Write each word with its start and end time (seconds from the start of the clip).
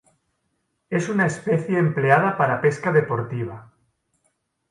Es 0.89 1.09
una 1.09 1.27
especie 1.27 1.77
empleada 1.77 2.35
para 2.35 2.59
pesca 2.59 2.91
deportiva. 2.91 3.71